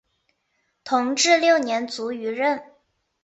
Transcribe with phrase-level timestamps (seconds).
[0.83, 2.59] 同治六年卒于任。